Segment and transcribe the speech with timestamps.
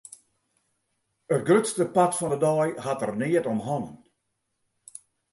[1.35, 3.97] It grutste part fan de dei hat er neat om hannen.